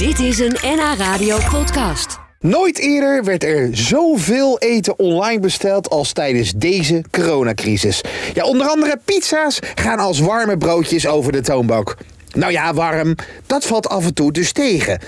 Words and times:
Dit 0.00 0.18
is 0.18 0.38
een 0.38 0.56
NH 0.62 0.94
Radio 0.98 1.38
podcast. 1.50 2.18
Nooit 2.38 2.78
eerder 2.78 3.24
werd 3.24 3.44
er 3.44 3.68
zoveel 3.72 4.58
eten 4.58 4.98
online 4.98 5.40
besteld 5.40 5.90
als 5.90 6.12
tijdens 6.12 6.52
deze 6.52 7.04
coronacrisis. 7.10 8.00
Ja, 8.34 8.44
onder 8.44 8.66
andere 8.66 9.00
pizza's 9.04 9.58
gaan 9.74 9.98
als 9.98 10.20
warme 10.20 10.56
broodjes 10.58 11.06
over 11.06 11.32
de 11.32 11.40
toonbank. 11.40 11.96
Nou 12.34 12.52
ja, 12.52 12.74
warm, 12.74 13.14
dat 13.46 13.66
valt 13.66 13.88
af 13.88 14.04
en 14.04 14.14
toe 14.14 14.32
dus 14.32 14.52
tegen. 14.52 15.00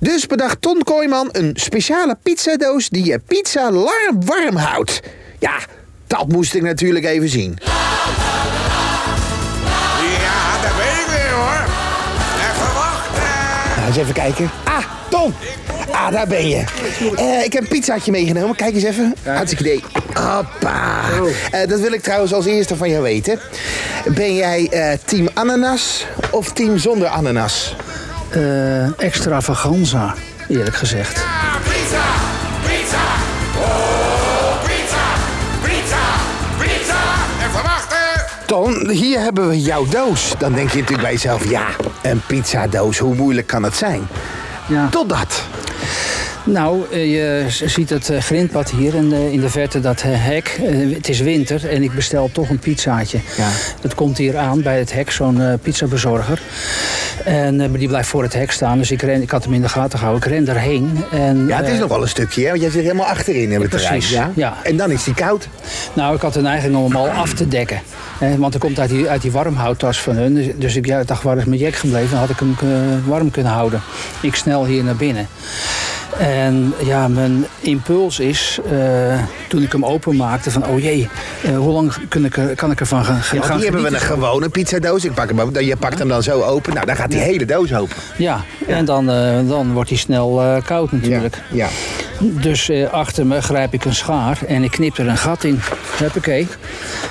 Dus 0.00 0.26
bedacht 0.26 0.62
Ton 0.62 0.82
Kooijman 0.82 1.28
een 1.32 1.50
speciale 1.54 2.16
pizzadoos 2.22 2.88
die 2.88 3.04
je 3.04 3.18
pizza 3.18 3.72
warm 4.20 4.56
houdt. 4.56 5.00
Ja, 5.38 5.58
dat 6.06 6.28
moest 6.28 6.54
ik 6.54 6.62
natuurlijk 6.62 7.04
even 7.04 7.28
zien. 7.28 7.58
Even 13.98 14.14
kijken. 14.14 14.50
Ah, 14.64 14.84
Ton! 15.10 15.34
Ah, 15.92 16.12
daar 16.12 16.26
ben 16.26 16.48
je. 16.48 16.64
Eh, 17.16 17.44
ik 17.44 17.52
heb 17.52 17.62
een 17.62 17.68
pizzaatje 17.68 18.10
meegenomen. 18.10 18.56
Kijk 18.56 18.74
eens 18.74 18.84
even. 18.84 19.14
Hartstikke 19.24 19.64
idee. 19.64 19.82
Hoppa. 20.14 21.00
Eh, 21.50 21.68
dat 21.68 21.80
wil 21.80 21.92
ik 21.92 22.02
trouwens 22.02 22.32
als 22.32 22.46
eerste 22.46 22.76
van 22.76 22.90
jou 22.90 23.02
weten. 23.02 23.38
Ben 24.14 24.34
jij 24.34 24.68
eh, 24.70 24.98
team 25.04 25.28
ananas 25.34 26.06
of 26.30 26.52
team 26.52 26.78
zonder 26.78 27.08
ananas? 27.08 27.76
Eh, 28.30 29.00
extravaganza, 29.00 30.14
eerlijk 30.48 30.76
gezegd. 30.76 31.20
Hier 38.88 39.20
hebben 39.20 39.48
we 39.48 39.60
jouw 39.60 39.86
doos. 39.86 40.34
Dan 40.38 40.52
denk 40.52 40.70
je 40.70 40.78
natuurlijk 40.78 41.02
bij 41.02 41.12
jezelf, 41.12 41.50
ja, 41.50 41.66
een 42.02 42.20
pizzadoos, 42.26 42.98
hoe 42.98 43.14
moeilijk 43.14 43.46
kan 43.46 43.62
het 43.62 43.76
zijn? 43.76 44.08
Ja. 44.68 44.88
Totdat. 44.88 45.42
Nou, 46.52 46.84
eh, 46.92 47.12
je 47.12 47.44
ziet 47.48 47.90
het 47.90 48.10
eh, 48.10 48.20
grindpad 48.20 48.70
hier 48.70 48.90
de, 48.90 49.32
in 49.32 49.40
de 49.40 49.48
verte, 49.48 49.80
dat 49.80 50.02
eh, 50.02 50.10
hek. 50.12 50.60
Het 50.94 51.08
is 51.08 51.20
winter 51.20 51.68
en 51.68 51.82
ik 51.82 51.94
bestel 51.94 52.30
toch 52.32 52.48
een 52.48 52.58
pizzaatje. 52.58 53.18
Ja. 53.36 53.48
Dat 53.80 53.94
komt 53.94 54.18
hier 54.18 54.36
aan 54.36 54.62
bij 54.62 54.78
het 54.78 54.92
hek, 54.92 55.10
zo'n 55.10 55.58
pizzabezorger. 55.62 56.40
En 57.24 57.72
die 57.72 57.88
blijft 57.88 58.08
voor 58.08 58.22
het 58.22 58.32
hek 58.32 58.50
staan, 58.50 58.78
dus 58.78 58.90
ik, 58.90 59.02
ren, 59.02 59.22
ik 59.22 59.30
had 59.30 59.44
hem 59.44 59.54
in 59.54 59.60
de 59.60 59.68
gaten 59.68 59.98
gehouden. 59.98 60.30
Ik 60.30 60.36
ren 60.36 60.48
erheen. 60.48 61.04
En, 61.10 61.46
Ja, 61.46 61.56
het 61.56 61.68
is 61.68 61.78
nog 61.78 61.88
wel 61.88 62.02
een 62.02 62.08
stukje, 62.08 62.42
hè? 62.42 62.48
want 62.48 62.60
jij 62.60 62.70
zit 62.70 62.82
helemaal 62.82 63.06
achterin 63.06 63.52
in 63.52 63.60
het 63.60 63.70
terrein. 63.70 63.98
precies, 63.98 64.18
ja. 64.34 64.56
En 64.62 64.76
dan 64.76 64.90
is 64.90 65.04
die 65.04 65.14
koud. 65.14 65.48
Nou, 65.92 66.14
ik 66.14 66.20
had 66.20 66.34
de 66.34 66.40
neiging 66.40 66.76
om 66.76 66.84
hem 66.84 66.96
al 66.96 67.08
af 67.08 67.32
te 67.32 67.48
dekken. 67.48 67.80
Hè, 68.18 68.36
want 68.36 68.54
er 68.54 68.60
komt 68.60 68.80
uit 68.80 68.90
die, 68.90 69.08
uit 69.08 69.22
die 69.22 69.32
warmhouttas 69.32 70.00
van 70.00 70.16
hun. 70.16 70.34
Dus, 70.34 70.46
dus 70.56 70.76
ik 70.76 70.86
ja, 70.86 71.04
dacht, 71.04 71.22
waar 71.22 71.36
is 71.36 71.44
mijn 71.44 71.60
jack 71.60 71.74
gebleven? 71.74 72.10
Dan 72.10 72.18
had 72.18 72.30
ik 72.30 72.38
hem 72.38 72.56
warm 73.06 73.30
kunnen 73.30 73.52
houden. 73.52 73.80
Ik 74.20 74.34
snel 74.34 74.66
hier 74.66 74.84
naar 74.84 74.96
binnen. 74.96 75.28
En 76.18 76.74
ja, 76.84 77.08
mijn 77.08 77.46
impuls 77.60 78.18
is, 78.18 78.58
eh, 78.70 79.22
toen 79.48 79.62
ik 79.62 79.72
hem 79.72 79.84
openmaakte, 79.84 80.50
van 80.50 80.66
oh 80.66 80.80
jee, 80.80 81.08
eh, 81.42 81.56
hoe 81.56 81.72
lang 81.72 81.92
kan 82.08 82.24
ik, 82.24 82.38
kan 82.54 82.70
ik 82.70 82.80
ervan 82.80 83.04
gaan, 83.04 83.20
Ja, 83.32 83.42
gaan 83.42 83.56
hier 83.56 83.64
hebben 83.64 83.82
we 83.82 83.94
een 83.94 84.00
gewone 84.00 84.48
pizzadoos. 84.48 85.04
Ik 85.04 85.14
pak 85.14 85.28
hem 85.28 85.64
je 85.64 85.76
pakt 85.76 85.98
hem 85.98 86.08
dan 86.08 86.22
zo 86.22 86.42
open. 86.42 86.74
Nou, 86.74 86.86
dan 86.86 86.96
gaat 86.96 87.10
die 87.10 87.20
hele 87.20 87.44
doos 87.44 87.74
open. 87.74 87.96
Ja, 88.16 88.44
en 88.66 88.84
dan, 88.84 89.10
eh, 89.10 89.48
dan 89.48 89.72
wordt 89.72 89.88
hij 89.88 89.98
snel 89.98 90.60
koud 90.64 90.92
natuurlijk. 90.92 91.42
Ja. 91.50 91.68
Dus 92.20 92.68
eh, 92.68 92.92
achter 92.92 93.26
me 93.26 93.42
grijp 93.42 93.72
ik 93.72 93.84
een 93.84 93.94
schaar 93.94 94.38
en 94.46 94.62
ik 94.62 94.70
knip 94.70 94.98
er 94.98 95.08
een 95.08 95.16
gat 95.16 95.44
in. 95.44 95.60
Huppakee. 95.98 96.46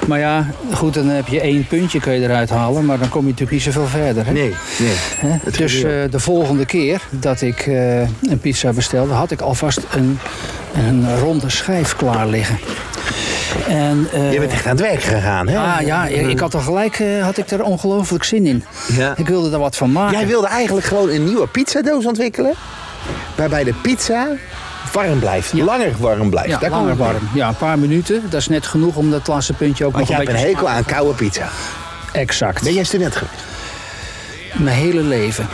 Maar 0.07 0.19
ja, 0.19 0.47
goed, 0.73 0.93
dan 0.93 1.07
heb 1.07 1.27
je 1.27 1.39
één 1.39 1.67
puntje 1.67 1.99
kun 1.99 2.13
je 2.13 2.21
eruit 2.21 2.49
halen, 2.49 2.85
maar 2.85 2.99
dan 2.99 3.09
kom 3.09 3.21
je 3.21 3.27
natuurlijk 3.27 3.51
niet 3.51 3.61
zoveel 3.61 3.87
verder. 3.87 4.25
Hè? 4.25 4.31
Nee, 4.31 4.53
nee. 4.79 4.95
Hè? 5.17 5.51
Dus 5.51 5.83
eh, 5.83 5.91
de 6.09 6.19
volgende 6.19 6.65
keer 6.65 7.01
dat 7.09 7.41
ik 7.41 7.59
eh, 7.59 7.99
een 8.01 8.39
pizza 8.41 8.71
bestelde, 8.73 9.13
had 9.13 9.31
ik 9.31 9.41
alvast 9.41 9.79
een, 9.91 10.19
een 10.73 11.19
ronde 11.19 11.49
schijf 11.49 11.95
klaar 11.95 12.27
liggen. 12.27 12.59
En, 13.67 14.07
Je 14.31 14.39
bent 14.39 14.51
echt 14.51 14.65
aan 14.65 14.71
het 14.71 14.85
werk 14.85 15.03
gegaan, 15.03 15.47
hè? 15.47 15.57
Ah 15.57 15.81
ja, 15.81 16.05
ik 16.05 16.27
ik 16.27 16.39
had 16.39 16.53
er 16.53 16.59
gelijk 16.59 17.03
had 17.21 17.37
ik 17.37 17.49
er 17.49 17.63
ongelooflijk 17.63 18.23
zin 18.23 18.45
in. 18.45 18.63
Ja. 18.95 19.13
Ik 19.17 19.27
wilde 19.27 19.51
er 19.51 19.59
wat 19.59 19.75
van 19.75 19.91
maken. 19.91 20.17
Jij 20.17 20.27
wilde 20.27 20.47
eigenlijk 20.47 20.87
gewoon 20.87 21.09
een 21.09 21.23
nieuwe 21.23 21.47
pizzadoos 21.47 22.05
ontwikkelen. 22.05 22.53
Waarbij 23.35 23.63
de 23.63 23.73
pizza 23.73 24.27
warm 24.91 25.19
blijft. 25.19 25.51
Ja. 25.53 25.63
Langer 25.63 25.93
warm 25.99 26.29
blijft. 26.29 26.49
ja, 26.49 26.57
Daar 26.59 26.69
langer 26.69 26.95
warm. 26.95 27.29
Ja, 27.33 27.47
een 27.47 27.55
paar 27.55 27.79
minuten. 27.79 28.21
Dat 28.29 28.39
is 28.39 28.47
net 28.47 28.65
genoeg 28.67 28.95
om 28.95 29.11
dat 29.11 29.27
laatste 29.27 29.53
puntje 29.53 29.85
ook 29.85 29.93
Want 29.93 30.07
nog 30.07 30.17
jij 30.17 30.25
een 30.25 30.31
hebt 30.31 30.43
een 30.43 30.53
beetje... 30.53 30.67
hekel 30.67 30.77
aan 30.77 30.85
koude 30.85 31.13
pizza. 31.13 31.49
Exact. 32.11 32.63
Ben 32.63 32.73
jij 32.73 32.83
student 32.83 33.15
geweest? 33.15 33.43
Mijn 34.53 34.75
hele 34.77 35.01
leven. 35.01 35.47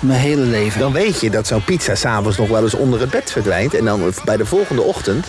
Mijn 0.00 0.20
hele 0.20 0.42
leven. 0.42 0.80
Dan 0.80 0.92
weet 0.92 1.20
je 1.20 1.30
dat 1.30 1.46
zo'n 1.46 1.64
pizza 1.64 1.94
s'avonds 1.94 2.36
nog 2.36 2.48
wel 2.48 2.62
eens 2.62 2.74
onder 2.74 3.00
het 3.00 3.10
bed 3.10 3.30
verdwijnt. 3.32 3.74
En 3.74 3.84
dan 3.84 4.12
bij 4.24 4.36
de 4.36 4.46
volgende 4.46 4.82
ochtend... 4.82 5.26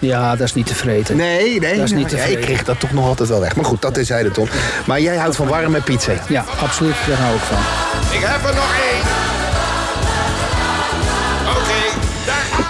Ja, 0.00 0.36
dat 0.36 0.46
is 0.46 0.54
niet 0.54 0.66
te 0.66 0.74
vreten. 0.74 1.16
Nee, 1.16 1.60
nee. 1.60 1.76
Dat 1.76 1.84
is 1.84 1.92
niet 1.92 2.10
ja, 2.10 2.16
tevreden. 2.16 2.38
ik 2.38 2.44
kreeg 2.44 2.64
dat 2.64 2.80
toch 2.80 2.92
nog 2.92 3.06
altijd 3.06 3.28
wel 3.28 3.40
weg. 3.40 3.56
Maar 3.56 3.64
goed, 3.64 3.82
dat 3.82 3.96
is 3.96 4.08
hij 4.08 4.22
de 4.22 4.30
ton. 4.30 4.48
Maar 4.86 5.00
jij 5.00 5.16
houdt 5.16 5.36
van 5.36 5.46
warme 5.46 5.80
pizza. 5.80 6.12
Ja, 6.28 6.44
absoluut. 6.60 6.94
Daar 7.08 7.16
hou 7.16 7.34
ik 7.34 7.40
van. 7.40 7.58
Ik 8.18 8.24
heb 8.24 8.48
er 8.48 8.54
nog 8.54 8.74
één. 8.92 9.17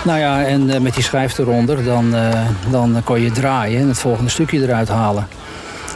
Nou 0.04 0.18
ja, 0.18 0.44
en 0.44 0.70
eh, 0.70 0.80
met 0.80 0.94
die 0.94 1.02
schijf 1.02 1.38
eronder, 1.38 1.84
dan, 1.84 2.14
eh, 2.14 2.46
dan 2.70 3.00
kon 3.04 3.20
je 3.20 3.30
draaien 3.30 3.80
en 3.80 3.88
het 3.88 3.98
volgende 3.98 4.30
stukje 4.30 4.62
eruit 4.62 4.88
halen. 4.88 5.28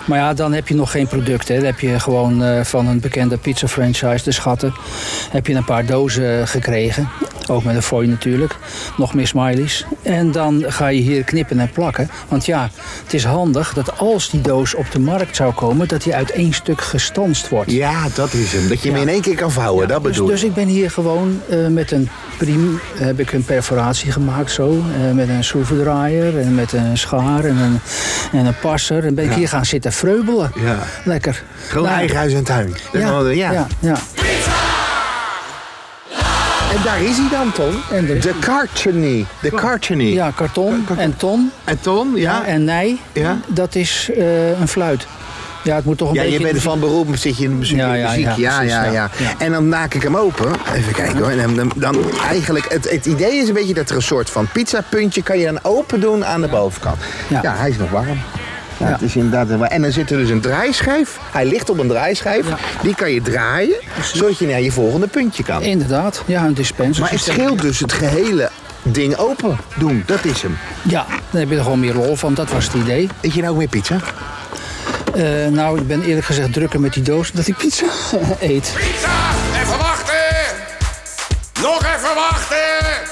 Maar 0.04 0.18
ja, 0.18 0.34
dan 0.34 0.52
heb 0.52 0.68
je 0.68 0.74
nog 0.74 0.90
geen 0.90 1.06
product. 1.06 1.48
Hè. 1.48 1.54
Dan 1.54 1.64
heb 1.64 1.80
je 1.80 2.00
gewoon 2.00 2.42
eh, 2.42 2.64
van 2.64 2.86
een 2.86 3.00
bekende 3.00 3.36
pizza 3.36 3.68
franchise, 3.68 4.24
de 4.24 4.32
Schatten, 4.32 4.74
heb 5.30 5.46
je 5.46 5.54
een 5.54 5.64
paar 5.64 5.86
dozen 5.86 6.48
gekregen. 6.48 7.08
Ook 7.52 7.64
met 7.64 7.74
een 7.76 7.82
fooi 7.82 8.08
natuurlijk. 8.08 8.56
Nog 8.96 9.14
meer 9.14 9.26
smileys. 9.26 9.84
En 10.02 10.32
dan 10.32 10.64
ga 10.66 10.86
je 10.86 11.00
hier 11.00 11.24
knippen 11.24 11.58
en 11.60 11.70
plakken. 11.70 12.10
Want 12.28 12.46
ja, 12.46 12.70
het 13.04 13.14
is 13.14 13.24
handig 13.24 13.72
dat 13.74 13.98
als 13.98 14.30
die 14.30 14.40
doos 14.40 14.74
op 14.74 14.86
de 14.92 14.98
markt 15.00 15.36
zou 15.36 15.52
komen, 15.52 15.88
dat 15.88 16.02
die 16.02 16.14
uit 16.14 16.30
één 16.30 16.52
stuk 16.52 16.80
gestanst 16.80 17.48
wordt. 17.48 17.70
Ja, 17.70 18.06
dat 18.14 18.32
is 18.32 18.52
hem. 18.52 18.68
Dat 18.68 18.82
je 18.82 18.90
hem 18.90 19.00
in 19.00 19.08
één 19.08 19.20
keer 19.20 19.34
kan 19.36 19.50
vouwen, 19.50 19.88
dat 19.88 20.02
dus, 20.02 20.12
bedoel 20.12 20.26
ik. 20.26 20.32
dus 20.32 20.44
ik 20.44 20.54
ben 20.54 20.66
hier 20.66 20.90
gewoon 20.90 21.40
eh, 21.48 21.66
met 21.66 21.90
een 21.90 22.08
priem 22.38 22.80
heb 22.94 23.20
ik 23.20 23.32
een 23.32 23.44
perforatie 23.44 24.12
gemaakt 24.12 24.50
zo. 24.50 24.70
eh, 25.06 25.14
met 25.14 25.28
een 25.28 25.44
schroevendraaier 25.44 26.38
en 26.38 26.54
met 26.54 26.72
een 26.72 26.98
schaar 26.98 27.44
en 27.44 27.56
een, 27.56 27.80
en 28.32 28.46
een 28.46 28.58
passer. 28.60 29.04
En 29.04 29.14
ben 29.14 29.24
ik 29.24 29.30
Ja. 29.30 29.36
hier 29.36 29.48
gaan 29.48 29.64
zitten 29.66 29.92
vreubelen. 29.92 30.52
Ja. 30.64 30.78
Lekker. 31.04 31.42
Gewoon 31.68 31.86
Nou, 31.86 31.98
eigen 31.98 32.16
huis 32.16 32.32
en 32.32 32.44
tuin. 32.44 32.74
Ja, 32.92 33.20
ja. 33.30 33.66
ja, 33.80 33.96
En 36.76 36.82
daar 36.84 37.02
is 37.02 37.16
hij 37.16 37.28
dan, 37.30 37.52
Ton. 37.52 37.74
En 37.90 38.06
De 38.06 38.32
cartony. 38.40 39.26
De 39.40 39.50
cartony. 39.50 40.04
ja, 40.12 40.30
karton 40.34 40.86
en 40.96 41.16
ton 41.16 41.50
En 41.64 41.80
Ton, 41.80 42.12
ja? 42.14 42.20
ja, 42.32 42.44
en 42.44 42.64
nij, 42.64 42.98
Ja. 43.12 43.38
dat 43.46 43.74
is 43.74 44.10
eh, 44.16 44.60
een 44.60 44.68
fluit. 44.68 45.06
Ja, 45.64 45.74
het 45.76 45.84
moet 45.84 45.98
toch 45.98 46.08
een 46.08 46.14
Ja, 46.14 46.22
beetje... 46.22 46.38
je 46.38 46.44
bent 46.44 46.62
van 46.62 46.80
beroep, 46.80 47.16
zit 47.16 47.36
je 47.36 47.44
in 47.44 47.50
de 47.50 47.56
muziek. 47.56 47.76
Ja, 47.76 47.94
ja, 47.94 48.08
muziek. 48.08 48.24
ja, 48.24 48.32
ja, 48.36 48.58
precies, 48.58 48.92
ja. 48.92 49.10
En 49.38 49.52
dan 49.52 49.68
maak 49.68 49.94
ik 49.94 50.02
hem 50.02 50.16
open. 50.16 50.52
Even 50.74 50.92
kijken 50.92 51.16
hoor. 51.18 51.30
En 51.30 51.54
dan, 51.54 51.72
dan 51.76 51.96
eigenlijk, 52.28 52.72
het, 52.72 52.90
het 52.90 53.06
idee 53.06 53.32
is 53.36 53.48
een 53.48 53.54
beetje 53.54 53.74
dat 53.74 53.90
er 53.90 53.96
een 53.96 54.02
soort 54.02 54.30
van 54.30 54.48
pizzapuntje 54.52 55.22
kan 55.22 55.38
je 55.38 55.44
dan 55.44 55.58
open 55.62 56.00
doen 56.00 56.24
aan 56.24 56.40
de 56.40 56.48
bovenkant. 56.48 56.96
Ja, 57.28 57.40
Ja. 57.42 57.54
hij 57.56 57.68
is 57.70 57.76
nog 57.76 57.90
warm. 57.90 58.18
Ja. 58.82 58.92
Het 58.92 59.02
is 59.02 59.16
inderdaad 59.16 59.68
en 59.70 59.82
dan 59.82 59.92
zit 59.92 60.10
er 60.10 60.16
dus 60.16 60.30
een 60.30 60.40
draaischijf. 60.40 61.18
Hij 61.32 61.44
ligt 61.44 61.70
op 61.70 61.78
een 61.78 61.88
draaischijf. 61.88 62.48
Ja. 62.48 62.56
Die 62.82 62.94
kan 62.94 63.10
je 63.10 63.22
draaien, 63.22 63.76
zodat 64.02 64.38
je 64.38 64.46
naar 64.46 64.60
je 64.60 64.72
volgende 64.72 65.06
puntje 65.06 65.42
kan. 65.42 65.62
Inderdaad, 65.62 66.22
ja, 66.26 66.44
een 66.44 66.54
dispenser. 66.54 67.02
Maar 67.02 67.10
het 67.10 67.20
scheelt 67.20 67.60
dus 67.60 67.78
het 67.78 67.92
gehele 67.92 68.50
ding 68.82 69.16
open 69.16 69.58
doen. 69.78 70.02
Dat 70.06 70.24
is 70.24 70.42
hem. 70.42 70.58
Ja, 70.82 71.06
dan 71.30 71.40
heb 71.40 71.50
je 71.50 71.56
er 71.56 71.62
gewoon 71.62 71.80
meer 71.80 71.94
lol 71.94 72.16
van. 72.16 72.34
Dat 72.34 72.50
was 72.50 72.64
het 72.64 72.74
idee. 72.74 73.08
Eet 73.20 73.34
je 73.34 73.40
nou 73.40 73.52
ook 73.52 73.58
meer 73.58 73.68
pizza? 73.68 73.96
Eh, 75.14 75.22
nou, 75.50 75.78
ik 75.78 75.86
ben 75.86 76.02
eerlijk 76.02 76.26
gezegd 76.26 76.52
drukker 76.52 76.80
met 76.80 76.92
die 76.92 77.02
doos 77.02 77.32
dat 77.32 77.46
ik 77.46 77.56
pizza 77.56 77.86
eet. 78.40 78.72
Pizza, 78.76 79.30
even 79.60 79.78
wachten. 79.78 80.14
Nog 81.62 81.78
even 81.78 82.14
wachten. 82.14 83.11